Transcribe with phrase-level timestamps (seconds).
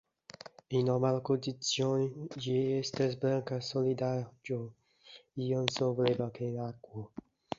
[0.77, 1.99] En normalaj kondiĉoj
[2.45, 4.59] ĝi estas blanka solidaĵo
[5.49, 7.07] iom solvebla en akvo.